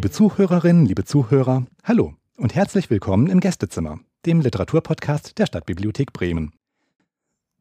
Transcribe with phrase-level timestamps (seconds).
[0.00, 6.54] Liebe Zuhörerinnen, liebe Zuhörer, hallo und herzlich willkommen im Gästezimmer, dem Literaturpodcast der Stadtbibliothek Bremen.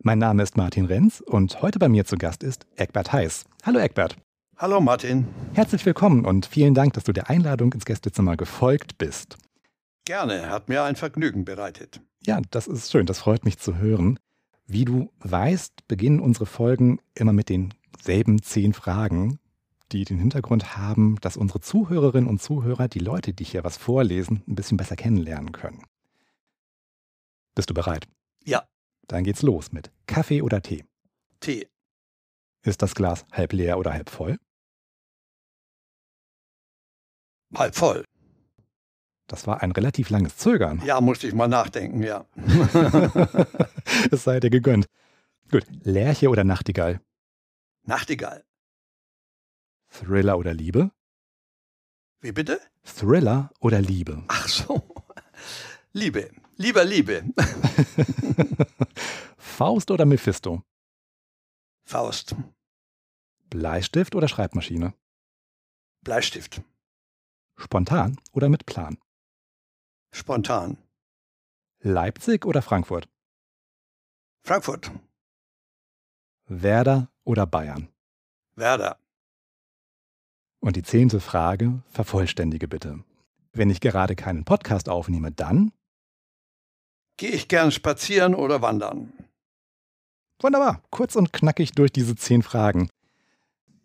[0.02, 3.44] Mein Name ist Martin Renz und heute bei mir zu Gast ist Eckbert Heiß.
[3.66, 4.16] Hallo Eckbert.
[4.56, 5.28] Hallo Martin.
[5.52, 9.38] Herzlich willkommen und vielen Dank, dass du der Einladung ins Gästezimmer gefolgt bist.
[10.06, 12.00] Gerne, hat mir ein Vergnügen bereitet.
[12.26, 14.18] Ja, das ist schön, das freut mich zu hören.
[14.66, 19.40] Wie du weißt, beginnen unsere Folgen immer mit denselben zehn Fragen,
[19.92, 24.44] die den Hintergrund haben, dass unsere Zuhörerinnen und Zuhörer die Leute, die hier was vorlesen,
[24.48, 25.84] ein bisschen besser kennenlernen können.
[27.56, 28.08] Bist du bereit?
[28.44, 28.68] Ja.
[29.08, 30.86] Dann geht's los mit Kaffee oder Tee.
[31.40, 31.68] Tee.
[32.64, 34.38] Ist das Glas halb leer oder halb voll?
[37.56, 38.06] Halb voll.
[39.28, 40.82] Das war ein relativ langes Zögern.
[40.86, 42.26] Ja, musste ich mal nachdenken, ja.
[44.12, 44.88] es sei dir gegönnt.
[45.52, 47.00] Gut, Lerche oder Nachtigall?
[47.84, 48.44] Nachtigall.
[49.90, 50.92] Thriller oder Liebe?
[52.22, 52.60] Wie bitte?
[52.84, 54.24] Thriller oder Liebe?
[54.28, 54.96] Ach so.
[55.94, 56.32] Liebe.
[56.58, 57.24] Lieber Liebe.
[59.38, 60.64] Faust oder Mephisto?
[61.84, 62.36] Faust.
[63.50, 64.94] Bleistift oder Schreibmaschine?
[66.02, 66.62] Bleistift.
[67.58, 68.98] Spontan oder mit Plan?
[70.12, 70.78] Spontan.
[71.80, 73.10] Leipzig oder Frankfurt?
[74.44, 74.92] Frankfurt.
[76.46, 77.90] Werder oder Bayern?
[78.56, 79.00] Werder.
[80.60, 83.04] Und die zehnte Frage, vervollständige bitte.
[83.54, 85.72] Wenn ich gerade keinen Podcast aufnehme, dann?
[87.18, 89.12] Gehe ich gern spazieren oder wandern.
[90.42, 92.90] Wunderbar, kurz und knackig durch diese zehn Fragen.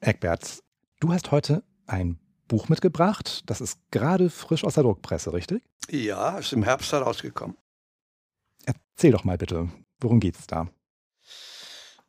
[0.01, 0.63] Eckbert,
[1.01, 3.43] du hast heute ein Buch mitgebracht.
[3.47, 5.63] Das ist gerade frisch aus der Druckpresse, richtig?
[5.91, 7.57] Ja, ist im Herbst herausgekommen.
[8.65, 9.69] Erzähl doch mal bitte,
[10.01, 10.69] worum geht's da?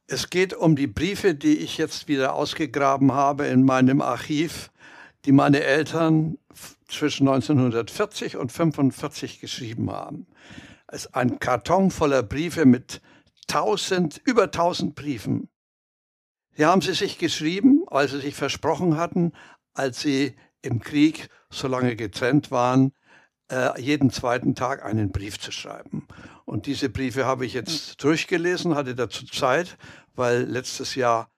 [0.07, 4.71] Es geht um die Briefe, die ich jetzt wieder ausgegraben habe in meinem Archiv,
[5.25, 6.37] die meine Eltern
[6.87, 10.27] zwischen 1940 und 1945 geschrieben haben.
[10.87, 13.01] Es ist ein Karton voller Briefe mit
[13.47, 15.49] tausend, über tausend Briefen.
[16.57, 19.33] Die haben sie sich geschrieben, weil sie sich versprochen hatten,
[19.73, 22.93] als sie im Krieg so lange getrennt waren,
[23.51, 26.07] äh, jeden zweiten Tag einen Brief zu schreiben.
[26.45, 29.77] Und diese Briefe habe ich jetzt durchgelesen, hatte dazu Zeit,
[30.13, 31.29] weil letztes Jahr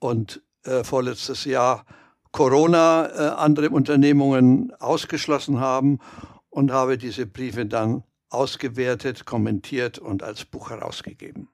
[0.00, 1.86] und äh, vorletztes Jahr
[2.32, 6.00] Corona äh, andere Unternehmungen ausgeschlossen haben
[6.50, 11.48] und habe diese Briefe dann ausgewertet, kommentiert und als Buch herausgegeben.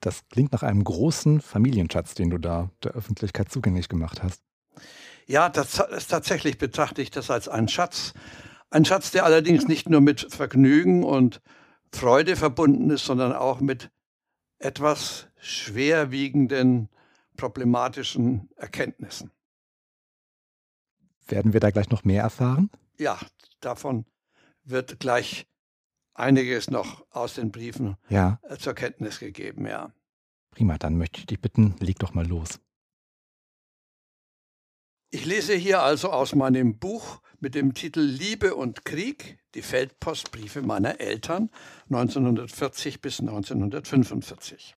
[0.00, 4.42] Das klingt nach einem großen Familienschatz, den du da der Öffentlichkeit zugänglich gemacht hast.
[5.26, 8.14] Ja, das, das tatsächlich betrachte ich das als einen Schatz.
[8.70, 11.42] Ein Schatz, der allerdings nicht nur mit Vergnügen und
[11.92, 13.90] Freude verbunden ist, sondern auch mit
[14.58, 16.88] etwas schwerwiegenden,
[17.36, 19.30] problematischen Erkenntnissen.
[21.26, 22.70] Werden wir da gleich noch mehr erfahren?
[22.98, 23.18] Ja,
[23.60, 24.04] davon
[24.64, 25.46] wird gleich
[26.14, 28.38] einiges noch aus den Briefen ja.
[28.58, 29.92] zur Kenntnis gegeben, ja.
[30.50, 32.60] Prima, dann möchte ich dich bitten, leg doch mal los.
[35.10, 40.62] Ich lese hier also aus meinem Buch mit dem Titel Liebe und Krieg, die Feldpostbriefe
[40.62, 41.50] meiner Eltern
[41.88, 44.76] 1940 bis 1945.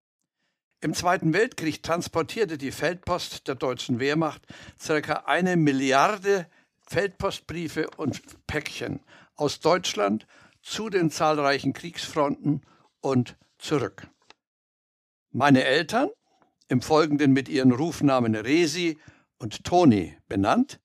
[0.79, 4.41] Im Zweiten Weltkrieg transportierte die Feldpost der deutschen Wehrmacht
[4.79, 6.47] circa eine Milliarde
[6.87, 9.01] Feldpostbriefe und Päckchen
[9.35, 10.27] aus Deutschland
[10.61, 12.61] zu den zahlreichen Kriegsfronten
[12.99, 14.07] und zurück.
[15.31, 16.09] Meine Eltern,
[16.67, 18.99] im Folgenden mit ihren Rufnamen Resi
[19.37, 20.79] und Toni benannt,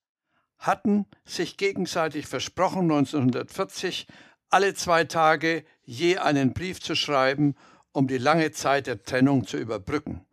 [0.59, 4.07] hatten sich gegenseitig versprochen, 1940
[4.49, 7.55] alle zwei Tage je einen Brief zu schreiben,
[7.93, 10.25] um die lange Zeit der Trennung zu überbrücken.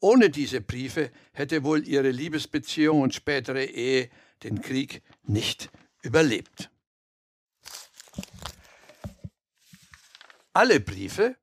[0.00, 4.10] Ohne diese Briefe hätte wohl ihre Liebesbeziehung und spätere Ehe
[4.42, 5.70] den Krieg nicht
[6.02, 6.70] überlebt.
[10.52, 11.36] Alle Briefe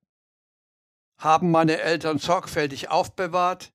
[1.18, 3.74] haben meine Eltern sorgfältig aufbewahrt,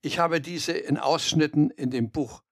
[0.00, 2.42] ich habe diese in Ausschnitten in dem Buch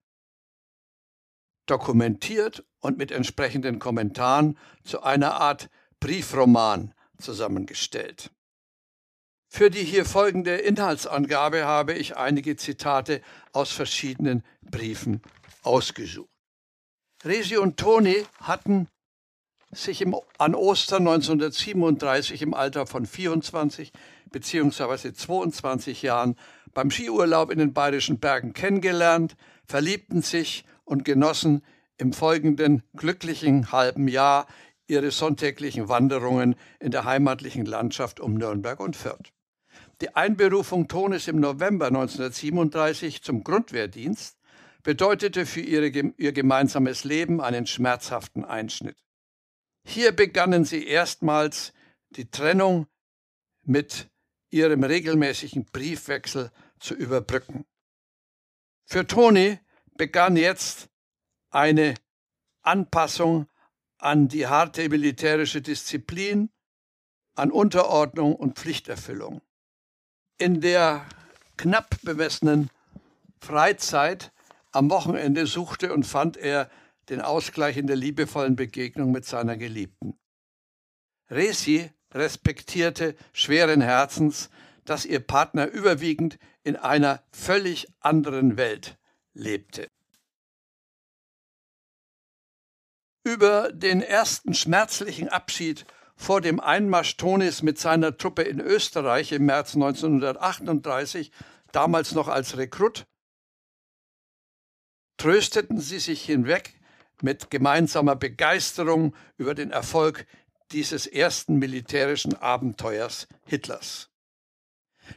[1.66, 5.68] dokumentiert und mit entsprechenden Kommentaren zu einer Art
[6.00, 8.30] Briefroman zusammengestellt.
[9.48, 13.22] Für die hier folgende Inhaltsangabe habe ich einige Zitate
[13.52, 15.22] aus verschiedenen Briefen
[15.62, 16.28] ausgesucht.
[17.24, 18.88] Resi und Toni hatten
[19.72, 23.92] sich im, an Ostern 1937 im Alter von 24
[24.30, 25.12] bzw.
[25.12, 26.36] 22 Jahren
[26.72, 31.62] beim Skiurlaub in den Bayerischen Bergen kennengelernt, verliebten sich und genossen
[31.98, 34.46] im folgenden glücklichen halben Jahr
[34.86, 39.32] ihre sonntäglichen Wanderungen in der heimatlichen Landschaft um Nürnberg und Fürth.
[40.00, 44.38] Die Einberufung Tones im November 1937 zum Grundwehrdienst
[44.82, 48.96] bedeutete für ihre, ihr gemeinsames Leben einen schmerzhaften Einschnitt.
[49.84, 51.72] Hier begannen sie erstmals
[52.10, 52.86] die Trennung
[53.62, 54.08] mit
[54.50, 57.64] ihrem regelmäßigen Briefwechsel zu überbrücken.
[58.84, 59.58] Für Toni
[59.96, 60.88] begann jetzt
[61.50, 61.94] eine
[62.62, 63.46] Anpassung
[63.98, 66.50] an die harte militärische Disziplin,
[67.34, 69.40] an Unterordnung und Pflichterfüllung.
[70.38, 71.06] In der
[71.56, 72.70] knapp bemessenen
[73.40, 74.32] Freizeit
[74.72, 76.70] am Wochenende suchte und fand er
[77.08, 80.18] den Ausgleich in der liebevollen Begegnung mit seiner Geliebten.
[81.30, 84.50] Resi respektierte schweren Herzens,
[84.84, 88.98] dass ihr Partner überwiegend in einer völlig anderen Welt
[89.36, 89.88] lebte.
[93.24, 95.84] Über den ersten schmerzlichen Abschied
[96.16, 101.30] vor dem Einmarsch Tonis mit seiner Truppe in Österreich im März 1938,
[101.72, 103.06] damals noch als Rekrut,
[105.18, 106.74] trösteten sie sich hinweg
[107.20, 110.26] mit gemeinsamer Begeisterung über den Erfolg
[110.72, 114.10] dieses ersten militärischen Abenteuers Hitlers.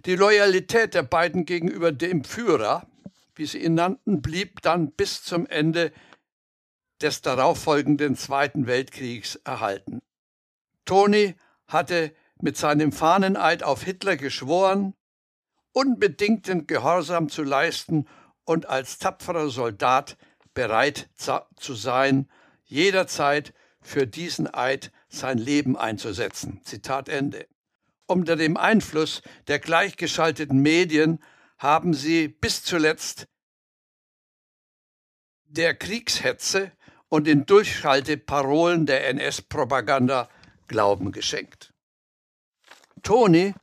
[0.06, 2.88] Die Loyalität der beiden gegenüber dem Führer,
[3.40, 5.94] wie sie ihn nannten, blieb dann bis zum Ende
[7.02, 10.02] des darauffolgenden Zweiten Weltkriegs erhalten.
[10.84, 14.94] Toni hatte mit seinem Fahneneid auf Hitler geschworen,
[15.72, 18.08] unbedingten Gehorsam zu leisten
[18.44, 20.18] und als tapferer Soldat
[20.54, 22.30] bereit zu sein,
[22.66, 26.60] jederzeit für diesen Eid sein Leben einzusetzen.
[26.66, 27.48] Zitat Ende.
[28.06, 31.20] Unter dem Einfluss der gleichgeschalteten Medien
[31.60, 33.28] haben sie bis zuletzt
[35.46, 36.72] der Kriegshetze
[37.10, 40.30] und den Durchhalteparolen der NS-Propaganda
[40.68, 41.74] Glauben geschenkt.
[43.04, 43.54] Toni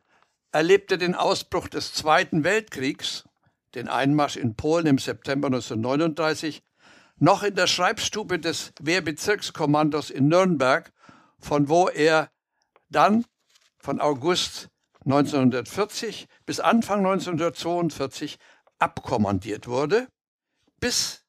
[0.52, 3.24] erlebte den Ausbruch des Zweiten Weltkriegs,
[3.74, 6.62] den Einmarsch in Polen im September 1939,
[7.18, 10.92] noch in der Schreibstube des Wehrbezirkskommandos in Nürnberg,
[11.38, 12.30] von wo er
[12.88, 13.24] dann
[13.78, 14.68] von August
[15.06, 18.38] 1940 bis Anfang 1942
[18.78, 20.08] abkommandiert wurde,
[20.80, 21.24] bis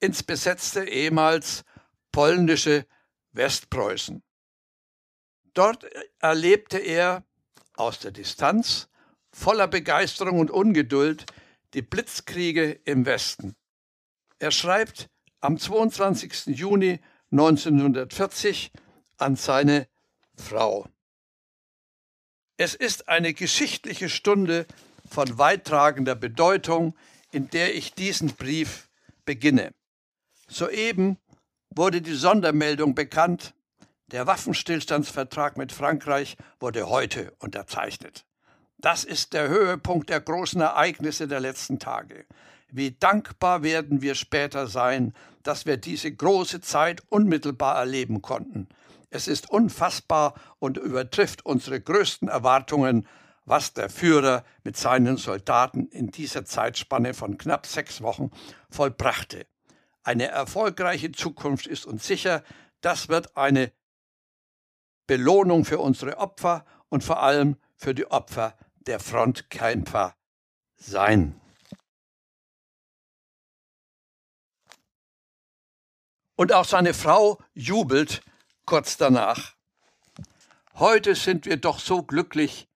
[0.00, 1.64] ins besetzte ehemals
[2.12, 2.86] polnische
[3.32, 4.22] Westpreußen.
[5.54, 5.86] Dort
[6.18, 7.24] erlebte er
[7.74, 8.88] aus der Distanz
[9.32, 11.24] voller Begeisterung und Ungeduld
[11.74, 13.56] die Blitzkriege im Westen.
[14.38, 15.08] Er schreibt
[15.40, 16.46] am 22.
[16.58, 17.00] Juni
[17.30, 18.72] 1940
[19.16, 19.88] an seine
[20.36, 20.86] Frau.
[22.64, 24.66] Es ist eine geschichtliche Stunde
[25.10, 26.94] von weittragender Bedeutung,
[27.32, 28.88] in der ich diesen Brief
[29.24, 29.72] beginne.
[30.46, 31.18] Soeben
[31.70, 33.52] wurde die Sondermeldung bekannt,
[34.12, 38.26] der Waffenstillstandsvertrag mit Frankreich wurde heute unterzeichnet.
[38.78, 42.26] Das ist der Höhepunkt der großen Ereignisse der letzten Tage.
[42.70, 48.68] Wie dankbar werden wir später sein, dass wir diese große Zeit unmittelbar erleben konnten.
[49.14, 53.06] Es ist unfassbar und übertrifft unsere größten Erwartungen,
[53.44, 58.30] was der Führer mit seinen Soldaten in dieser Zeitspanne von knapp sechs Wochen
[58.70, 59.46] vollbrachte.
[60.02, 62.42] Eine erfolgreiche Zukunft ist uns sicher.
[62.80, 63.70] Das wird eine
[65.06, 70.16] Belohnung für unsere Opfer und vor allem für die Opfer der Frontkämpfer
[70.76, 71.38] sein.
[76.34, 78.22] Und auch seine Frau jubelt
[78.64, 79.54] kurz danach.
[80.74, 82.68] Heute sind wir doch so glücklich,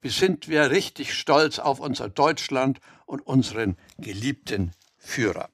[0.00, 5.50] wie sind wir richtig stolz auf unser Deutschland und unseren geliebten Führer.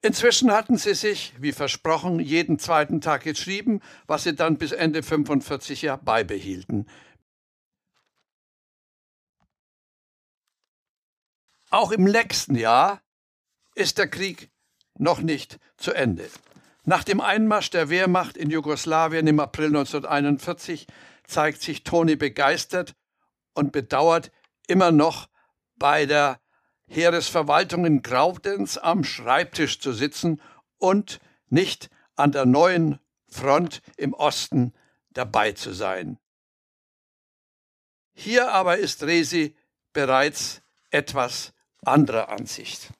[0.00, 5.02] Inzwischen hatten sie sich, wie versprochen, jeden zweiten Tag geschrieben, was sie dann bis Ende
[5.02, 6.88] 45 Jahre beibehielten.
[11.70, 13.02] Auch im nächsten Jahr
[13.74, 14.50] ist der Krieg
[14.94, 16.30] noch nicht zu Ende.
[16.88, 20.86] Nach dem Einmarsch der Wehrmacht in Jugoslawien im April 1941
[21.24, 22.94] zeigt sich Toni begeistert
[23.52, 24.32] und bedauert
[24.68, 25.28] immer noch
[25.76, 26.40] bei der
[26.86, 30.40] Heeresverwaltung in Graudenz am Schreibtisch zu sitzen
[30.78, 34.72] und nicht an der neuen Front im Osten
[35.10, 36.18] dabei zu sein.
[38.14, 39.54] Hier aber ist Resi
[39.92, 41.52] bereits etwas
[41.84, 42.94] anderer Ansicht.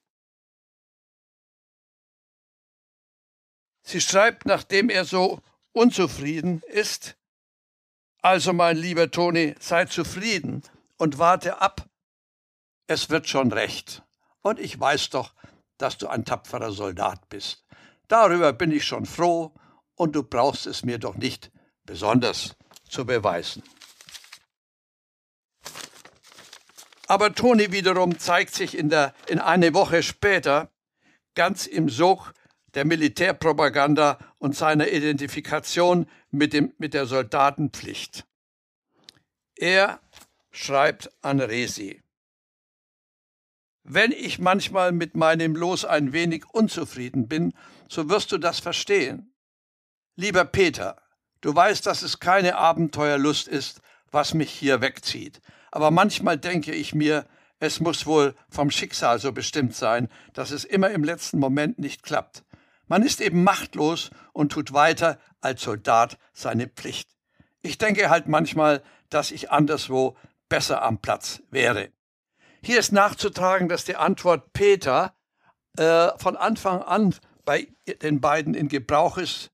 [3.89, 5.41] Sie schreibt, nachdem er so
[5.73, 7.17] unzufrieden ist,
[8.21, 10.63] also mein lieber Toni, sei zufrieden
[10.99, 11.89] und warte ab,
[12.87, 14.03] es wird schon recht.
[14.43, 15.33] Und ich weiß doch,
[15.79, 17.65] dass du ein tapferer Soldat bist.
[18.09, 19.55] Darüber bin ich schon froh,
[19.95, 21.51] und du brauchst es mir doch nicht
[21.85, 22.57] besonders
[22.91, 23.63] zu beweisen.
[27.07, 30.71] Aber Toni wiederum zeigt sich in, der, in eine Woche später
[31.35, 32.35] ganz im Sog
[32.75, 38.27] der Militärpropaganda und seiner Identifikation mit, dem, mit der Soldatenpflicht.
[39.57, 40.01] Er
[40.51, 42.03] schreibt an Resi.
[43.85, 47.55] Wenn ich manchmal mit meinem Los ein wenig unzufrieden bin,
[47.89, 49.33] so wirst du das verstehen.
[50.15, 51.01] Lieber Peter,
[51.41, 55.41] du weißt, dass es keine Abenteuerlust ist, was mich hier wegzieht.
[55.71, 57.27] Aber manchmal denke ich mir,
[57.61, 62.03] es muss wohl vom Schicksal so bestimmt sein, dass es immer im letzten Moment nicht
[62.03, 62.45] klappt.
[62.89, 67.09] Man ist eben machtlos und tut weiter als Soldat seine Pflicht.
[67.61, 70.17] Ich denke halt manchmal, dass ich anderswo
[70.49, 71.91] besser am Platz wäre.
[72.63, 75.15] Hier ist nachzutragen, dass die Antwort Peter
[75.77, 77.15] äh, von Anfang an
[77.45, 77.69] bei
[78.03, 79.51] den beiden in Gebrauch ist.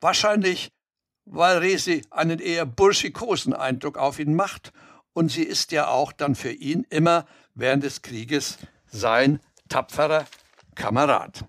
[0.00, 0.70] Wahrscheinlich,
[1.24, 4.72] weil Resi einen eher burschikosen Eindruck auf ihn macht
[5.12, 10.26] und sie ist ja auch dann für ihn immer während des Krieges sein tapferer
[10.74, 11.44] Kamerad.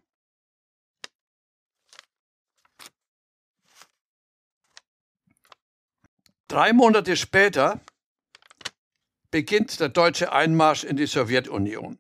[6.50, 7.80] Drei Monate später
[9.30, 12.00] beginnt der deutsche Einmarsch in die Sowjetunion.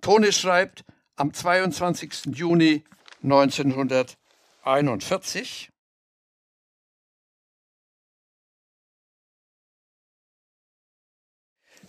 [0.00, 0.84] Toni schreibt
[1.16, 2.26] am 22.
[2.26, 2.84] Juni
[3.24, 5.72] 1941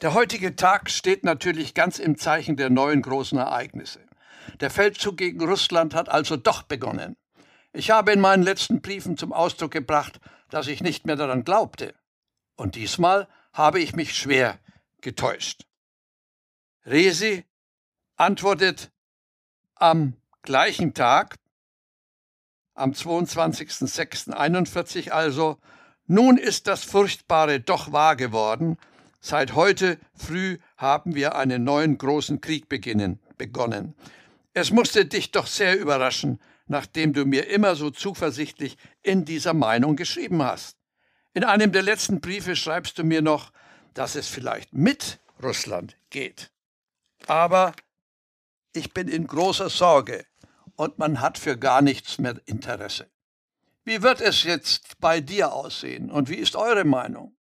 [0.01, 4.00] Der heutige Tag steht natürlich ganz im Zeichen der neuen großen Ereignisse.
[4.62, 7.17] Der Feldzug gegen Russland hat also doch begonnen.
[7.71, 10.19] Ich habe in meinen letzten Briefen zum Ausdruck gebracht,
[10.53, 11.95] dass ich nicht mehr daran glaubte.
[12.55, 14.60] Und diesmal habe ich mich schwer
[15.01, 15.65] getäuscht.
[16.86, 17.43] Resi
[18.17, 18.91] antwortet
[19.74, 21.38] am gleichen Tag,
[22.75, 25.57] am 22.06.41 also,
[26.05, 28.77] nun ist das Furchtbare doch wahr geworden.
[29.22, 33.95] Seit heute früh haben wir einen neuen großen Krieg beginnen, begonnen.
[34.53, 39.96] Es musste dich doch sehr überraschen, nachdem du mir immer so zuversichtlich in dieser Meinung
[39.96, 40.77] geschrieben hast.
[41.34, 43.51] In einem der letzten Briefe schreibst du mir noch,
[43.93, 46.51] dass es vielleicht mit Russland geht.
[47.27, 47.74] Aber
[48.74, 50.25] ich bin in großer Sorge
[50.75, 53.08] und man hat für gar nichts mehr Interesse.
[53.86, 57.36] Wie wird es jetzt bei dir aussehen und wie ist eure Meinung?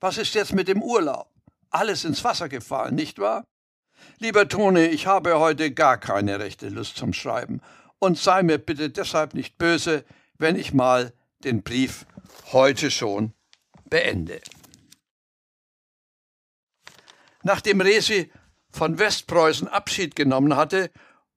[0.00, 1.28] Was ist jetzt mit dem Urlaub?
[1.70, 3.44] Alles ins Wasser gefallen, nicht wahr?
[4.18, 7.60] Lieber Toni, ich habe heute gar keine rechte Lust zum Schreiben
[8.00, 10.04] und sei mir bitte deshalb nicht böse,
[10.38, 11.12] wenn ich mal
[11.44, 12.06] den Brief
[12.52, 13.32] heute schon
[13.88, 14.40] beende.
[17.42, 18.32] Nachdem Resi
[18.70, 20.90] von Westpreußen Abschied genommen hatte,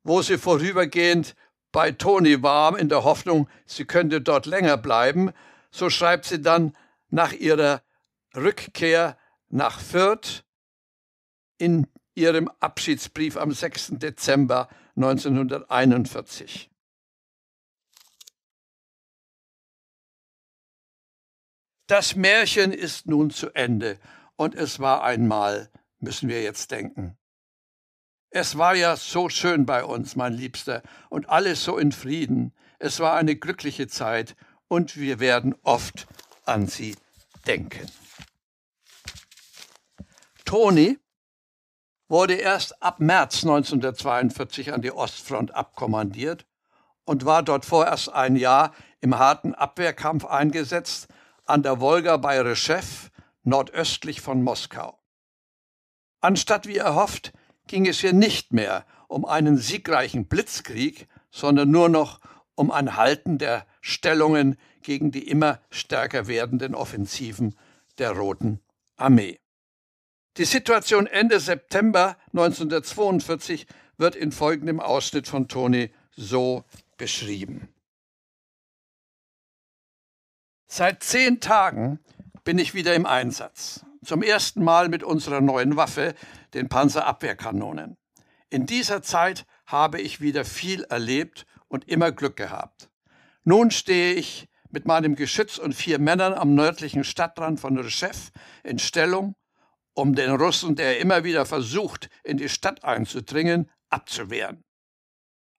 [0.04, 1.36] wo sie vorübergehend
[1.72, 5.32] bei Toni war, in der Hoffnung, sie könnte dort länger bleiben,
[5.72, 6.76] so schreibt sie dann
[7.10, 7.82] nach ihrer
[8.36, 9.18] Rückkehr
[9.50, 10.44] nach Fürth
[11.58, 13.94] in ihrem Abschiedsbrief am 6.
[13.94, 16.70] Dezember 1941.
[21.88, 24.00] Das Märchen ist nun zu Ende
[24.36, 25.70] und es war einmal,
[26.00, 27.18] müssen wir jetzt denken.
[28.30, 32.54] Es war ja so schön bei uns, mein Liebster, und alles so in Frieden.
[32.80, 34.36] Es war eine glückliche Zeit
[34.68, 36.08] und wir werden oft
[36.46, 36.96] an sie
[37.46, 37.92] denken.
[40.46, 40.98] Toni
[42.08, 46.46] wurde erst ab März 1942 an die Ostfront abkommandiert
[47.06, 51.08] und war dort vorerst ein Jahr im harten Abwehrkampf eingesetzt,
[51.46, 53.10] an der Wolga bei Reschew,
[53.44, 54.98] nordöstlich von Moskau.
[56.22, 57.34] Anstatt wie erhofft,
[57.68, 62.20] ging es hier nicht mehr um einen siegreichen Blitzkrieg, sondern nur noch
[62.56, 67.58] um ein Halten der Stellungen gegen die immer stärker werdenden Offensiven
[67.98, 68.62] der Roten
[68.96, 69.43] Armee.
[70.38, 76.64] Die Situation Ende September 1942 wird in folgendem Ausschnitt von Toni so
[76.98, 77.70] beschrieben.
[80.66, 82.00] Seit zehn Tagen
[82.44, 83.86] bin ich wieder im Einsatz.
[84.04, 86.16] Zum ersten Mal mit unserer neuen Waffe,
[86.56, 87.96] den Panzerabwehrkanonen.
[88.50, 92.90] In dieser Zeit habe ich wieder viel erlebt und immer Glück gehabt.
[93.44, 98.32] Nun stehe ich mit meinem Geschütz und vier Männern am nördlichen Stadtrand von Rschew
[98.64, 99.36] in Stellung,
[99.94, 104.64] um den Russen, der immer wieder versucht, in die Stadt einzudringen, abzuwehren.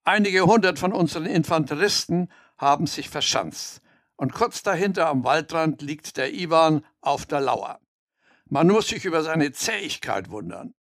[0.05, 3.81] Einige hundert von unseren Infanteristen haben sich verschanzt
[4.17, 7.81] und kurz dahinter am Waldrand liegt der Iwan auf der Lauer.
[8.47, 10.75] Man muss sich über seine Zähigkeit wundern.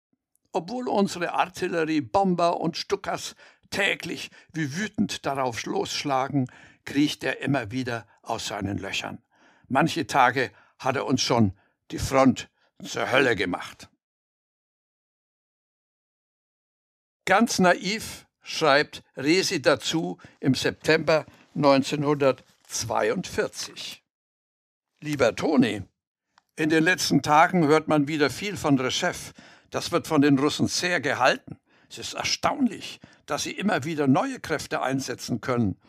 [0.51, 3.35] Obwohl unsere Artillerie, Bomber und Stuckers
[3.69, 6.47] täglich wie wütend darauf losschlagen,
[6.85, 9.23] kriecht er immer wieder aus seinen Löchern.
[9.67, 11.53] Manche Tage hat er uns schon
[11.91, 12.49] die Front
[12.83, 13.89] zur Hölle gemacht.
[17.25, 24.03] Ganz naiv schreibt Resi dazu im September 1942.
[24.99, 25.83] Lieber Toni,
[26.55, 29.31] in den letzten Tagen hört man wieder viel von Reschew.
[29.71, 31.57] Das wird von den Russen sehr gehalten.
[31.89, 35.79] Es ist erstaunlich, dass sie immer wieder neue Kräfte einsetzen können.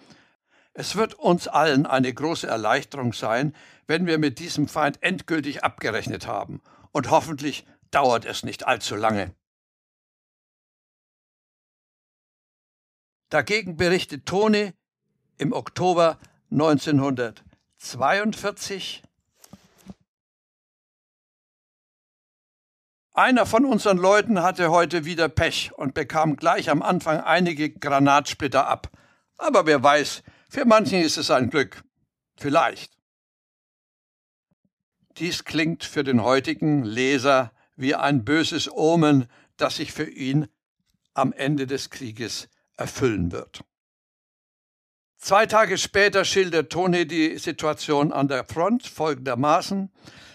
[0.72, 3.54] Es wird uns allen eine große Erleichterung sein,
[3.86, 6.62] wenn wir mit diesem Feind endgültig abgerechnet haben.
[6.94, 9.34] Und hoffentlich dauert es nicht allzu lange.
[13.30, 14.72] Dagegen berichtet Toni
[15.36, 16.20] im Oktober
[16.52, 19.02] 1942,
[23.16, 28.66] Einer von unseren Leuten hatte heute wieder Pech und bekam gleich am Anfang einige Granatsplitter
[28.66, 28.90] ab.
[29.38, 31.84] Aber wer weiß, für manchen ist es ein Glück.
[32.36, 32.93] Vielleicht.
[35.18, 40.49] Dies klingt für den heutigen Leser wie ein böses Omen, das sich für ihn
[41.12, 43.64] am Ende des Krieges erfüllen wird.
[45.16, 49.90] Zwei Tage später schildert Tony die Situation an der Front folgendermaßen.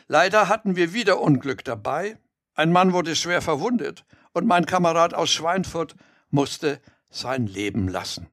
[0.07, 2.17] Leider hatten wir wieder Unglück dabei.
[2.55, 5.95] Ein Mann wurde schwer verwundet und mein Kamerad aus Schweinfurt
[6.29, 8.29] musste sein Leben lassen.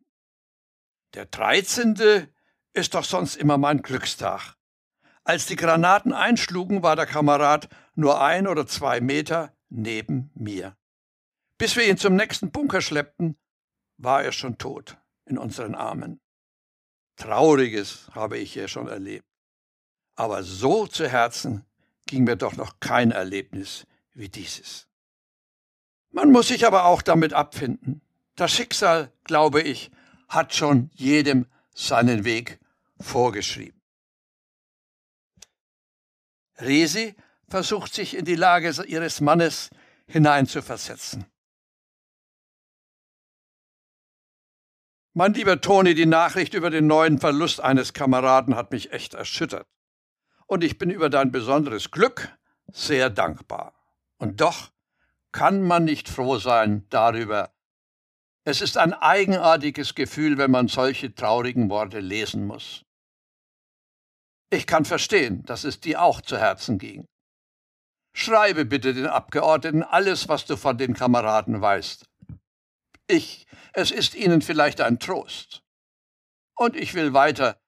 [1.14, 2.28] Der 13.
[2.72, 4.55] ist doch sonst immer mein Glückstag.
[5.26, 10.76] Als die Granaten einschlugen, war der Kamerad nur ein oder zwei Meter neben mir.
[11.58, 13.36] Bis wir ihn zum nächsten Bunker schleppten,
[13.96, 16.20] war er schon tot in unseren Armen.
[17.16, 19.26] Trauriges habe ich hier schon erlebt.
[20.14, 21.66] Aber so zu Herzen
[22.06, 24.86] ging mir doch noch kein Erlebnis wie dieses.
[26.12, 28.00] Man muss sich aber auch damit abfinden.
[28.36, 29.90] Das Schicksal, glaube ich,
[30.28, 32.60] hat schon jedem seinen Weg
[33.00, 33.76] vorgeschrieben.
[36.60, 37.14] Resi
[37.48, 39.70] versucht sich in die Lage ihres Mannes
[40.06, 41.26] hineinzuversetzen.
[45.14, 49.66] Mein lieber Toni, die Nachricht über den neuen Verlust eines Kameraden hat mich echt erschüttert.
[50.46, 52.36] Und ich bin über dein besonderes Glück
[52.70, 53.72] sehr dankbar.
[54.18, 54.70] Und doch
[55.32, 57.52] kann man nicht froh sein darüber.
[58.44, 62.85] Es ist ein eigenartiges Gefühl, wenn man solche traurigen Worte lesen muss.
[64.50, 67.06] Ich kann verstehen, dass es dir auch zu Herzen ging.
[68.12, 72.06] Schreibe bitte den Abgeordneten alles, was du von den Kameraden weißt.
[73.08, 75.62] Ich, es ist ihnen vielleicht ein Trost.
[76.56, 77.60] Und ich will weiter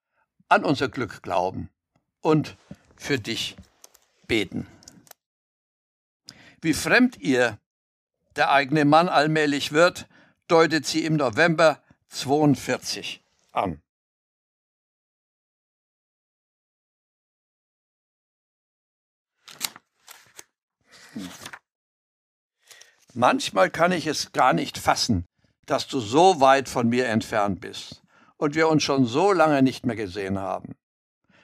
[0.48, 1.68] an unser Glück glauben
[2.20, 2.56] und
[2.96, 3.56] für dich
[4.26, 4.66] beten.
[6.60, 7.58] Wie fremd ihr
[8.36, 10.06] der eigene Mann allmählich wird,
[10.46, 13.82] deutet sie im November 42 an.
[23.14, 25.24] Manchmal kann ich es gar nicht fassen,
[25.66, 28.02] dass du so weit von mir entfernt bist
[28.36, 30.74] und wir uns schon so lange nicht mehr gesehen haben.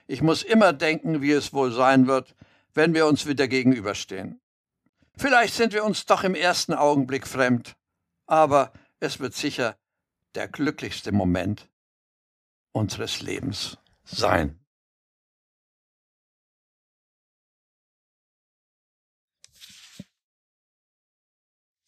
[0.06, 2.34] Ich muss immer denken, wie es wohl sein wird,
[2.74, 4.40] wenn wir uns wieder gegenüberstehen.
[5.16, 7.76] Vielleicht sind wir uns doch im ersten Augenblick fremd,
[8.26, 9.76] aber es wird sicher
[10.34, 11.68] der glücklichste Moment
[12.72, 14.63] unseres Lebens sein.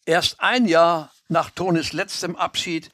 [0.07, 2.91] Erst ein Jahr nach Tonis letztem Abschied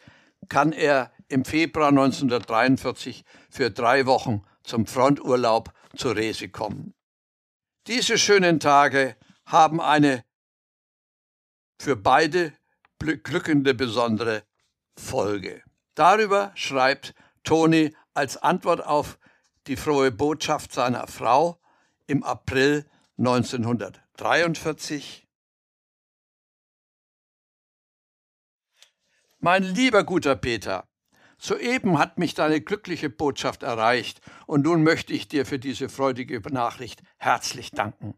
[0.50, 6.96] kann er im Februar 1943 für drei Wochen zum Fronturlaub zur Resi kommen.
[7.86, 10.26] Diese schönen Tage haben eine
[11.80, 12.52] für beide
[12.98, 14.42] glückende besondere
[14.98, 15.62] Folge.
[15.94, 19.20] Darüber schreibt Toni als Antwort auf
[19.68, 21.62] die frohe Botschaft seiner Frau
[22.08, 25.23] im April 1943
[29.46, 30.88] Mein lieber guter Peter,
[31.38, 36.40] soeben hat mich deine glückliche Botschaft erreicht, und nun möchte ich dir für diese freudige
[36.50, 38.14] Nachricht herzlich danken.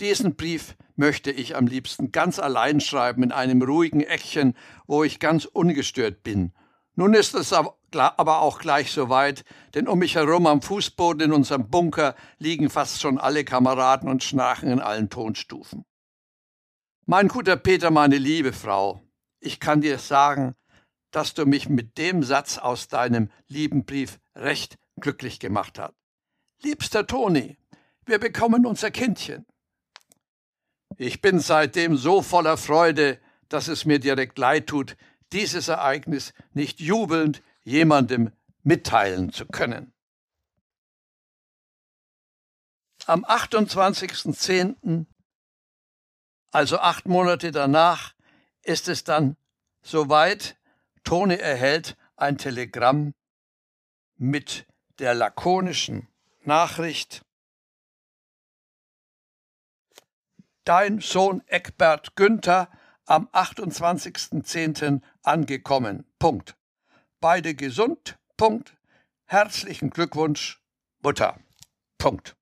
[0.00, 4.56] Diesen Brief möchte ich am liebsten ganz allein schreiben in einem ruhigen Eckchen,
[4.86, 6.54] wo ich ganz ungestört bin.
[6.94, 11.32] Nun ist es aber auch gleich so weit, denn um mich herum am Fußboden in
[11.34, 15.84] unserem Bunker liegen fast schon alle Kameraden und schnarchen in allen Tonstufen.
[17.04, 19.02] Mein guter Peter, meine liebe Frau,
[19.38, 20.54] ich kann dir sagen,
[21.12, 25.94] dass du mich mit dem Satz aus deinem lieben Brief recht glücklich gemacht hast.
[26.62, 27.56] Liebster Toni,
[28.04, 29.46] wir bekommen unser Kindchen.
[30.96, 34.96] Ich bin seitdem so voller Freude, dass es mir direkt leid tut,
[35.32, 38.32] dieses Ereignis nicht jubelnd jemandem
[38.64, 39.92] mitteilen zu können.
[43.06, 45.06] Am 28.10.,
[46.50, 48.14] also acht Monate danach,
[48.62, 49.36] ist es dann
[49.82, 50.56] Soweit
[51.04, 53.14] Toni erhält ein Telegramm
[54.16, 54.66] mit
[54.98, 56.08] der lakonischen
[56.44, 57.22] Nachricht
[60.64, 62.70] Dein Sohn Eckbert Günther
[63.04, 65.00] am 28.10.
[65.24, 66.06] angekommen.
[66.20, 66.56] Punkt.
[67.20, 68.16] Beide gesund.
[68.36, 68.76] Punkt.
[69.24, 70.62] Herzlichen Glückwunsch,
[71.02, 71.40] Mutter.
[71.98, 72.36] Punkt.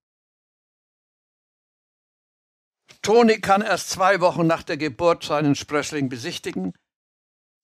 [3.00, 6.74] Toni kann erst zwei Wochen nach der Geburt seinen Sprössling besichtigen.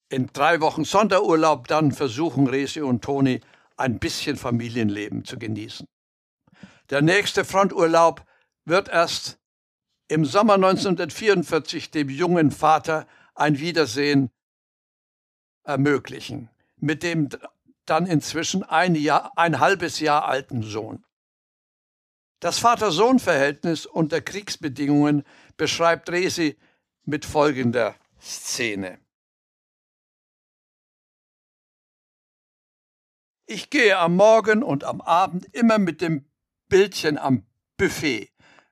[0.08, 3.40] In drei Wochen Sonderurlaub dann versuchen Resi und Toni
[3.76, 5.86] ein bisschen Familienleben zu genießen.
[6.90, 8.24] Der nächste Fronturlaub
[8.64, 9.38] wird erst
[10.08, 14.30] im Sommer 1944 dem jungen Vater ein Wiedersehen
[15.64, 17.28] ermöglichen, mit dem
[17.84, 21.04] dann inzwischen ein, Jahr, ein halbes Jahr alten Sohn.
[22.38, 25.24] Das Vater-Sohn-Verhältnis unter Kriegsbedingungen
[25.56, 26.56] beschreibt Resi
[27.04, 28.98] mit folgender Szene.
[33.46, 36.28] Ich gehe am Morgen und am Abend immer mit dem
[36.68, 38.30] Bildchen am Buffet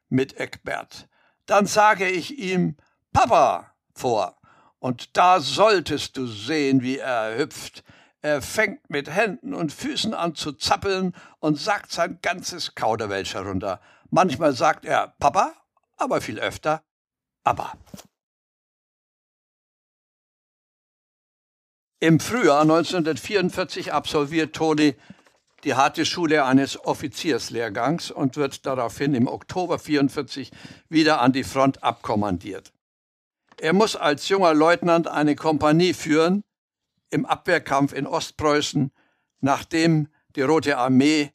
[0.08, 1.08] mit Eckbert.
[1.46, 2.76] Dann sage ich ihm
[3.12, 4.36] Papa vor.
[4.80, 7.84] Und da solltest du sehen, wie er hüpft.
[8.20, 13.80] Er fängt mit Händen und Füßen an zu zappeln und sagt sein ganzes Kauderwelsch herunter.
[14.10, 15.54] Manchmal sagt er Papa,
[15.96, 16.82] aber viel öfter
[17.44, 17.72] aber.
[22.00, 24.94] Im Frühjahr 1944 absolviert Toni
[25.64, 30.50] die harte Schule eines Offizierslehrgangs und wird daraufhin im Oktober 1944
[30.88, 32.72] wieder an die Front abkommandiert.
[33.58, 36.44] Er muss als junger Leutnant eine Kompanie führen
[37.10, 38.92] im Abwehrkampf in Ostpreußen,
[39.40, 41.32] nachdem die Rote Armee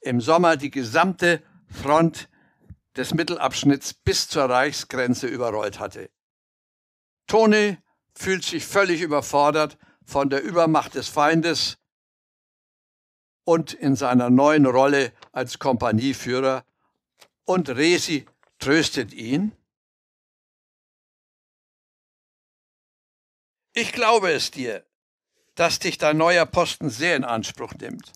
[0.00, 2.28] im Sommer die gesamte Front
[2.96, 6.10] des Mittelabschnitts bis zur Reichsgrenze überrollt hatte.
[7.26, 7.76] Toni
[8.14, 11.76] fühlt sich völlig überfordert von der Übermacht des Feindes
[13.44, 16.64] und in seiner neuen Rolle als Kompanieführer
[17.44, 18.24] und Resi
[18.58, 19.52] tröstet ihn.
[23.74, 24.84] Ich glaube es dir,
[25.54, 28.12] dass dich dein neuer Posten sehr in Anspruch nimmt.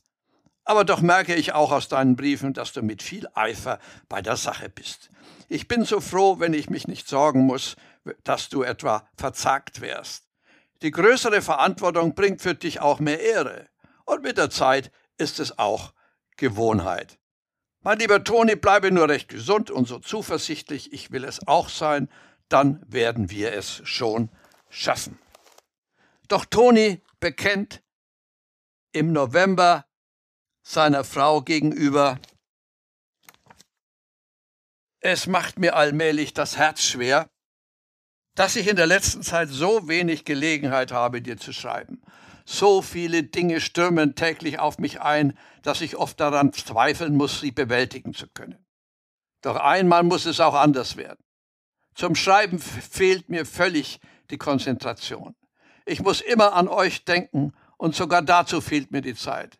[0.65, 3.79] Aber doch merke ich auch aus deinen Briefen, dass du mit viel Eifer
[4.09, 5.11] bei der Sache bist.
[5.49, 7.77] Ich bin so froh, wenn ich mich nicht sorgen muss,
[8.25, 10.32] dass du etwa verzagt wärst.
[10.83, 13.69] Die größere Verantwortung bringt für dich auch mehr Ehre.
[14.05, 15.95] Und mit der Zeit ist es auch
[16.37, 17.19] Gewohnheit.
[17.81, 22.09] Mein lieber Toni, bleibe nur recht gesund und so zuversichtlich, ich will es auch sein,
[22.49, 24.31] dann werden wir es schon
[24.69, 25.19] schaffen.
[26.29, 27.83] Doch Toni bekennt
[28.93, 29.87] im November
[30.63, 32.19] seiner Frau gegenüber,
[35.01, 37.29] es macht mir allmählich das Herz schwer,
[38.35, 42.01] dass ich in der letzten Zeit so wenig Gelegenheit habe, dir zu schreiben.
[42.45, 47.53] So viele Dinge stürmen täglich auf mich ein, dass ich oft daran zweifeln muss, sie
[47.53, 48.65] bewältigen zu können.
[49.43, 51.23] Doch einmal muss es auch anders werden.
[51.95, 55.35] Zum Schreiben fehlt mir völlig die Konzentration.
[55.85, 59.59] Ich muss immer an euch denken und sogar dazu fehlt mir die Zeit.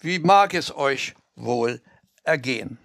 [0.00, 1.82] Wie mag es euch wohl
[2.22, 2.78] ergehen?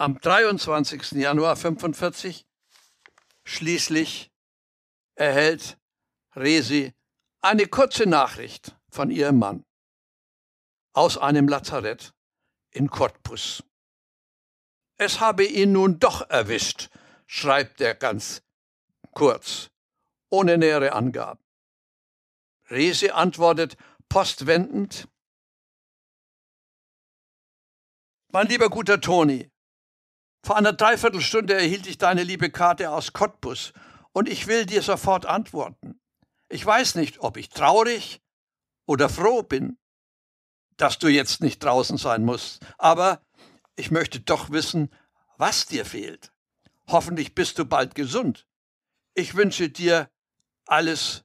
[0.00, 1.10] Am 23.
[1.18, 2.46] Januar 45
[3.42, 4.30] schließlich
[5.16, 5.76] erhält
[6.36, 6.94] Resi
[7.40, 9.66] eine kurze Nachricht von ihrem Mann
[10.92, 12.14] aus einem Lazarett
[12.70, 13.64] in Cottbus.
[14.98, 16.90] Es habe ihn nun doch erwischt,
[17.26, 18.44] schreibt er ganz
[19.14, 19.68] kurz,
[20.30, 21.42] ohne nähere Angaben.
[22.70, 23.76] Resi antwortet
[24.08, 25.08] postwendend,
[28.30, 29.50] Mein lieber guter Toni,
[30.44, 33.72] vor einer Dreiviertelstunde erhielt ich deine liebe Karte aus Cottbus
[34.12, 36.00] und ich will dir sofort antworten.
[36.48, 38.22] Ich weiß nicht, ob ich traurig
[38.86, 39.78] oder froh bin,
[40.76, 43.20] dass du jetzt nicht draußen sein musst, aber
[43.76, 44.90] ich möchte doch wissen,
[45.36, 46.32] was dir fehlt.
[46.88, 48.46] Hoffentlich bist du bald gesund.
[49.14, 50.10] Ich wünsche dir
[50.66, 51.24] alles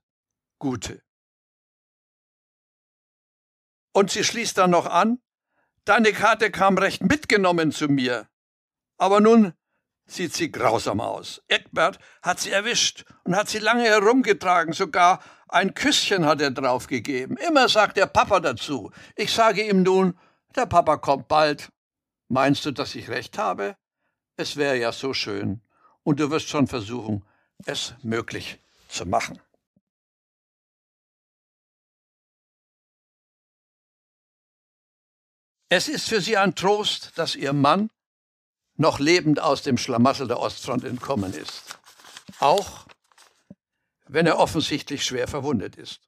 [0.59, 1.01] Gute.
[3.93, 5.21] Und sie schließt dann noch an,
[5.85, 8.27] deine Karte kam recht mitgenommen zu mir.
[9.03, 9.51] Aber nun
[10.05, 11.41] sieht sie grausam aus.
[11.49, 17.35] Eckbert hat sie erwischt und hat sie lange herumgetragen, sogar ein Küsschen hat er draufgegeben.
[17.35, 18.91] Immer sagt der Papa dazu.
[19.17, 20.17] Ich sage ihm nun,
[20.55, 21.67] der Papa kommt bald.
[22.29, 23.75] Meinst du, dass ich recht habe?
[24.37, 25.61] Es wäre ja so schön.
[26.03, 27.25] Und du wirst schon versuchen,
[27.65, 29.41] es möglich zu machen.
[35.67, 37.89] Es ist für sie ein Trost, dass ihr Mann
[38.83, 41.79] noch lebend aus dem Schlamassel der Ostfront entkommen ist.
[42.39, 42.85] Auch
[44.07, 46.01] wenn er offensichtlich schwer verwundet ist.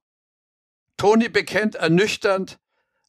[0.97, 2.59] Toni bekennt ernüchternd,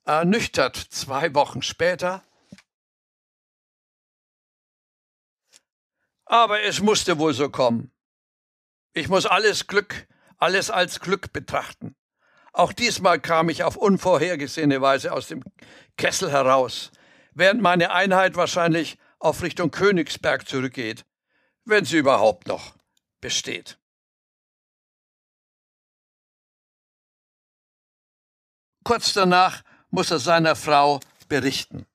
[0.04, 2.22] ernüchtert zwei Wochen später,
[6.24, 7.90] aber es musste wohl so kommen.
[8.92, 10.06] Ich muss alles Glück,
[10.38, 11.96] alles als Glück betrachten.
[12.52, 15.42] Auch diesmal kam ich auf unvorhergesehene Weise aus dem
[15.96, 16.92] Kessel heraus,
[17.34, 21.04] während meine Einheit wahrscheinlich auf Richtung Königsberg zurückgeht,
[21.64, 22.74] wenn sie überhaupt noch
[23.20, 23.78] besteht.
[28.84, 31.86] Kurz danach muss er seiner Frau berichten.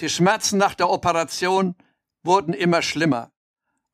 [0.00, 1.76] Die Schmerzen nach der Operation
[2.22, 3.30] wurden immer schlimmer.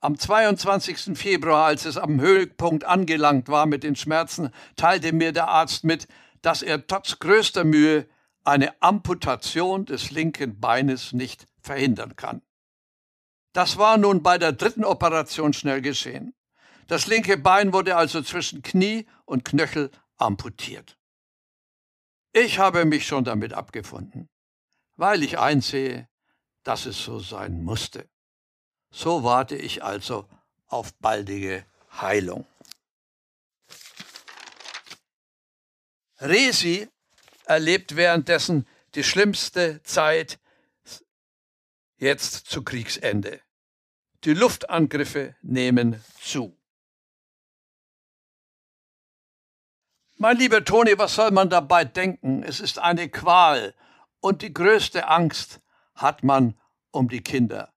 [0.00, 1.18] Am 22.
[1.18, 6.06] Februar, als es am Höhepunkt angelangt war mit den Schmerzen, teilte mir der Arzt mit,
[6.40, 8.08] dass er trotz größter Mühe
[8.48, 12.42] eine Amputation des linken Beines nicht verhindern kann.
[13.52, 16.34] Das war nun bei der dritten Operation schnell geschehen.
[16.86, 20.98] Das linke Bein wurde also zwischen Knie und Knöchel amputiert.
[22.32, 24.28] Ich habe mich schon damit abgefunden,
[24.96, 26.08] weil ich einsehe,
[26.62, 28.08] dass es so sein musste.
[28.90, 30.28] So warte ich also
[30.66, 31.64] auf baldige
[32.00, 32.46] Heilung.
[36.20, 36.88] Resi
[37.48, 40.38] erlebt währenddessen die schlimmste Zeit
[41.98, 43.40] jetzt zu Kriegsende.
[44.24, 46.56] Die Luftangriffe nehmen zu.
[50.16, 52.42] Mein lieber Toni, was soll man dabei denken?
[52.42, 53.74] Es ist eine Qual
[54.20, 55.60] und die größte Angst
[55.94, 56.58] hat man
[56.90, 57.72] um die Kinder.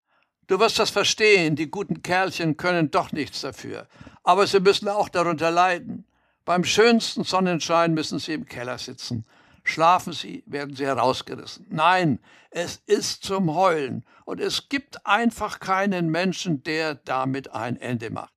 [0.48, 3.88] Du wirst das verstehen, die guten Kerlchen können doch nichts dafür.
[4.24, 6.06] Aber sie müssen auch darunter leiden.
[6.44, 9.26] Beim schönsten Sonnenschein müssen sie im Keller sitzen.
[9.64, 11.68] Schlafen sie, werden sie herausgerissen.
[11.70, 12.20] Nein,
[12.50, 14.06] es ist zum Heulen.
[14.26, 18.34] Und es gibt einfach keinen Menschen, der damit ein Ende macht.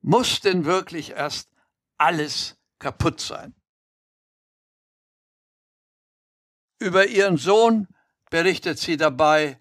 [0.00, 1.50] Muss denn wirklich erst
[1.98, 3.54] alles kaputt sein?
[6.78, 7.88] Über ihren Sohn
[8.30, 9.58] berichtet sie dabei,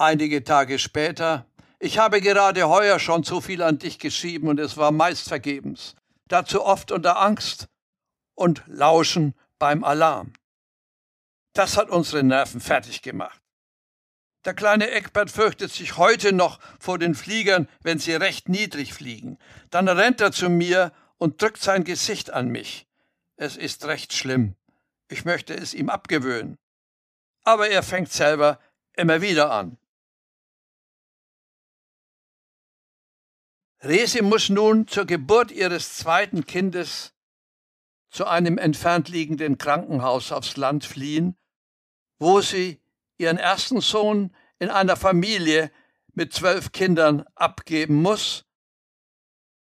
[0.00, 4.76] Einige Tage später, ich habe gerade heuer schon zu viel an dich geschrieben und es
[4.76, 5.96] war meist vergebens.
[6.28, 7.68] Dazu oft unter Angst
[8.38, 10.32] und Lauschen beim Alarm.
[11.52, 13.42] Das hat unsere Nerven fertig gemacht.
[14.44, 19.38] Der kleine Eckbert fürchtet sich heute noch vor den Fliegern, wenn sie recht niedrig fliegen.
[19.70, 22.86] Dann rennt er zu mir und drückt sein Gesicht an mich.
[23.36, 24.54] Es ist recht schlimm.
[25.08, 26.58] Ich möchte es ihm abgewöhnen.
[27.42, 28.60] Aber er fängt selber
[28.92, 29.78] immer wieder an.
[33.82, 37.12] Resi muss nun zur Geburt ihres zweiten Kindes
[38.10, 41.36] zu einem entfernt liegenden Krankenhaus aufs Land fliehen,
[42.18, 42.80] wo sie
[43.18, 45.70] ihren ersten Sohn in einer Familie
[46.14, 48.44] mit zwölf Kindern abgeben muss,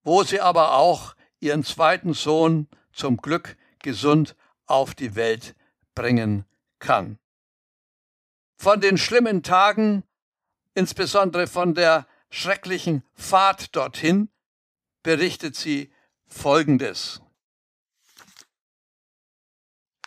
[0.02, 5.54] wo sie aber auch ihren zweiten Sohn zum Glück gesund auf die Welt
[5.94, 6.44] bringen
[6.78, 7.18] kann.
[8.57, 10.04] Von den schlimmen Tagen,
[10.74, 14.28] insbesondere von der schrecklichen Fahrt dorthin
[15.02, 15.92] berichtet sie
[16.26, 17.20] Folgendes.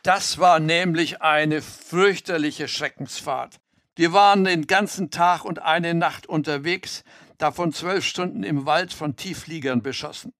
[0.07, 3.59] Das war nämlich eine fürchterliche Schreckensfahrt.
[3.97, 7.03] Wir waren den ganzen Tag und eine Nacht unterwegs,
[7.37, 10.33] davon zwölf Stunden im Wald von Tieffliegern beschossen.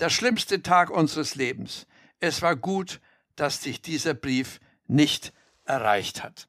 [0.00, 1.86] Der schlimmste Tag unseres Lebens.
[2.18, 3.00] Es war gut,
[3.36, 5.32] dass dich dieser Brief nicht
[5.64, 6.48] erreicht hat.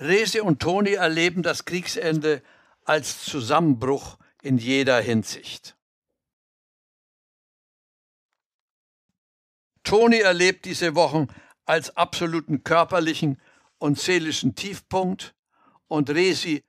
[0.00, 2.42] Rese und Toni erleben das Kriegsende
[2.86, 5.76] als Zusammenbruch in jeder Hinsicht.
[9.84, 11.28] Toni erlebt diese Wochen
[11.64, 13.40] als absoluten körperlichen
[13.78, 15.34] und seelischen Tiefpunkt
[15.88, 16.64] und Resi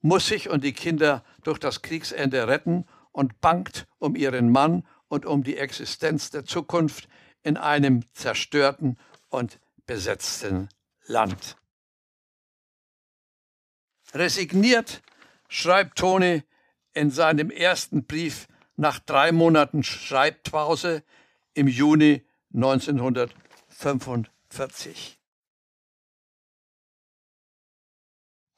[0.00, 5.26] muss sich und die Kinder durch das Kriegsende retten und bangt um ihren Mann und
[5.26, 7.08] um die Existenz der Zukunft
[7.42, 8.98] in einem zerstörten
[9.28, 10.68] und besetzten
[11.06, 11.56] Land.
[14.12, 15.02] Resigniert
[15.48, 16.42] schreibt Toni
[16.92, 21.02] in seinem ersten Brief nach drei Monaten Schreibpause
[21.54, 22.25] im Juni
[22.56, 25.20] 1945.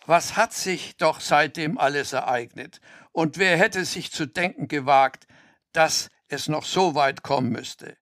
[0.06, 2.80] Was hat sich doch seitdem alles ereignet?
[3.12, 5.26] Und wer hätte sich zu denken gewagt,
[5.72, 7.98] dass es noch so weit kommen müsste?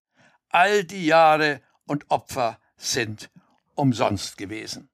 [0.51, 3.29] All die Jahre und Opfer sind
[3.75, 4.89] umsonst gewesen.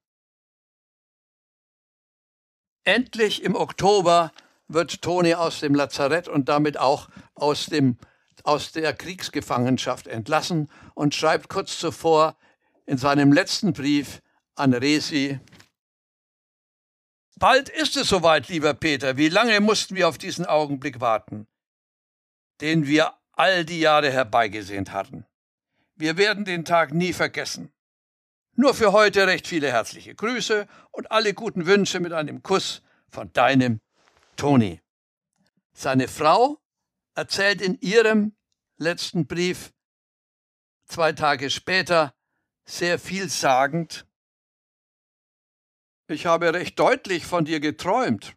[2.84, 4.32] Endlich im Oktober
[4.68, 7.98] wird Toni aus dem Lazarett und damit auch aus, dem,
[8.44, 12.36] aus der Kriegsgefangenschaft entlassen und schreibt kurz zuvor
[12.86, 14.20] in seinem letzten Brief
[14.54, 15.40] an Resi,
[17.42, 19.16] Bald ist es soweit, lieber Peter.
[19.16, 21.48] Wie lange mussten wir auf diesen Augenblick warten,
[22.60, 25.26] den wir all die Jahre herbeigesehnt hatten?
[25.96, 27.72] Wir werden den Tag nie vergessen.
[28.54, 33.32] Nur für heute recht viele herzliche Grüße und alle guten Wünsche mit einem Kuss von
[33.32, 33.80] deinem
[34.36, 34.80] Toni.
[35.72, 36.61] Seine Frau
[37.14, 38.36] erzählt in ihrem
[38.76, 39.72] letzten Brief
[40.86, 42.14] zwei Tage später
[42.64, 44.06] sehr vielsagend,
[46.08, 48.36] ich habe recht deutlich von dir geträumt.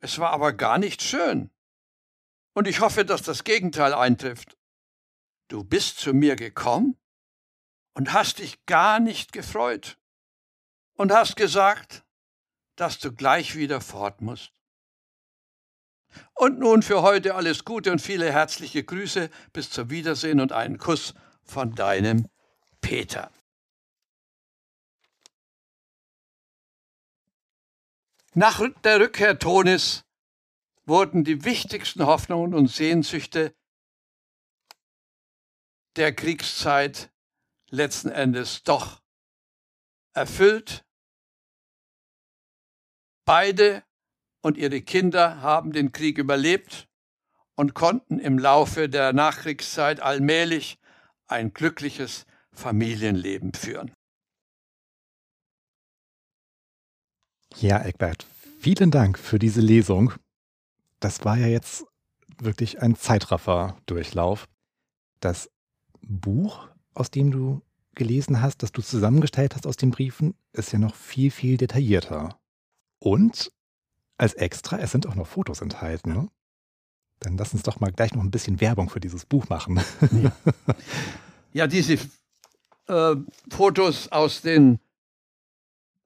[0.00, 1.50] Es war aber gar nicht schön.
[2.54, 4.58] Und ich hoffe, dass das Gegenteil eintrifft.
[5.48, 6.98] Du bist zu mir gekommen
[7.94, 9.98] und hast dich gar nicht gefreut
[10.94, 12.04] und hast gesagt,
[12.76, 14.52] dass du gleich wieder fort musst.
[16.34, 20.78] Und nun für heute alles Gute und viele herzliche Grüße, bis zum Wiedersehen und einen
[20.78, 22.28] Kuss von deinem
[22.80, 23.30] Peter.
[28.34, 30.04] Nach der Rückkehr Tonis
[30.86, 33.54] wurden die wichtigsten Hoffnungen und Sehnsüchte
[35.96, 37.12] der Kriegszeit
[37.68, 39.02] letzten Endes doch
[40.14, 40.84] erfüllt.
[43.24, 43.84] Beide
[44.42, 46.88] und ihre Kinder haben den Krieg überlebt
[47.54, 50.78] und konnten im Laufe der Nachkriegszeit allmählich
[51.26, 53.92] ein glückliches Familienleben führen.
[57.56, 58.26] Ja, Eckbert,
[58.60, 60.12] vielen Dank für diese Lesung.
[61.00, 61.84] Das war ja jetzt
[62.38, 64.46] wirklich ein Zeitraffer-Durchlauf.
[65.20, 65.50] Das
[66.00, 67.62] Buch aus dem du
[67.94, 72.38] gelesen hast, das du zusammengestellt hast aus den Briefen, ist ja noch viel, viel detaillierter.
[72.98, 73.52] Und
[74.22, 76.12] als extra, es sind auch noch Fotos enthalten.
[76.12, 76.28] Ne?
[77.18, 79.80] Dann lass uns doch mal gleich noch ein bisschen Werbung für dieses Buch machen.
[80.12, 80.32] Ja,
[81.52, 81.98] ja diese
[82.86, 83.16] äh,
[83.50, 84.78] Fotos aus den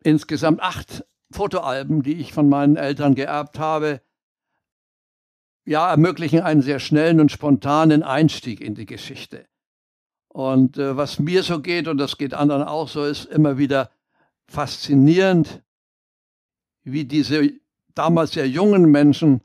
[0.02, 4.00] insgesamt acht Fotoalben, die ich von meinen Eltern geerbt habe,
[5.66, 9.46] ja, ermöglichen einen sehr schnellen und spontanen Einstieg in die Geschichte.
[10.28, 13.90] Und äh, was mir so geht, und das geht anderen auch so, ist immer wieder
[14.46, 15.62] faszinierend,
[16.84, 17.50] wie diese
[17.96, 19.40] damals sehr jungen Menschen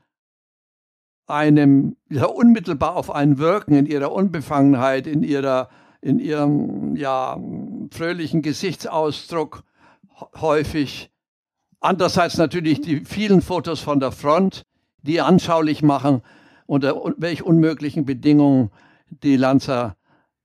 [1.26, 5.68] einem ja, unmittelbar auf einen wirken in ihrer Unbefangenheit, in ihrer
[6.02, 7.40] in ihrem ja
[7.90, 9.62] fröhlichen Gesichtsausdruck
[10.40, 11.10] häufig.
[11.80, 14.64] Andererseits natürlich die vielen Fotos von der Front,
[15.02, 16.22] die anschaulich machen,
[16.66, 18.70] unter welch unmöglichen Bedingungen
[19.06, 19.96] die Lanzer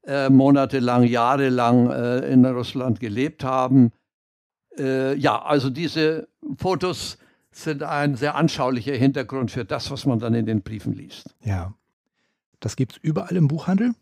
[0.04, 3.92] äh, monatelang, jahrelang äh, in Russland gelebt haben.
[4.78, 7.18] Äh, ja, also diese Fotos
[7.64, 11.36] sind ein sehr anschaulicher Hintergrund für das, was man dann in den Briefen liest.
[11.44, 11.74] Ja.
[12.60, 13.94] Das gibt es überall im Buchhandel?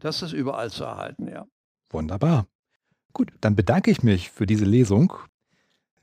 [0.00, 1.46] Das ist überall zu erhalten, ja.
[1.90, 2.46] Wunderbar.
[3.12, 5.12] Gut, dann bedanke ich mich für diese Lesung.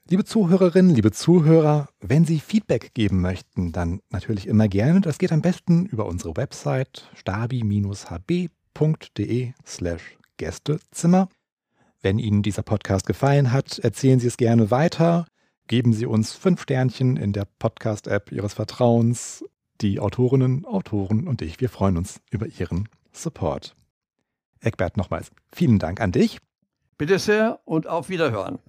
[0.09, 5.01] Liebe Zuhörerinnen, liebe Zuhörer, wenn Sie Feedback geben möchten, dann natürlich immer gerne.
[5.01, 11.29] Das geht am besten über unsere Website stabi-hb www.ftf.de slash Gästezimmer.
[12.01, 15.27] Wenn Ihnen dieser Podcast gefallen hat, erzählen Sie es gerne weiter.
[15.71, 19.45] Geben Sie uns fünf Sternchen in der Podcast-App Ihres Vertrauens.
[19.79, 23.73] Die Autorinnen, Autoren und ich, wir freuen uns über Ihren Support.
[24.59, 26.39] Eckbert, nochmals vielen Dank an dich.
[26.97, 28.59] Bitte sehr und auf Wiederhören.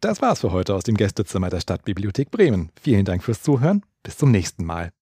[0.00, 2.72] Das war's für heute aus dem Gästezimmer der Stadtbibliothek Bremen.
[2.80, 3.84] Vielen Dank fürs Zuhören.
[4.02, 4.92] Bis zum nächsten Mal.